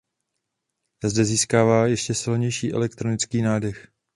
[1.03, 3.87] Zde získává ještě silnější elektronický nádech.